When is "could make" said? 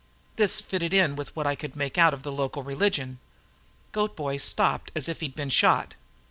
1.53-1.95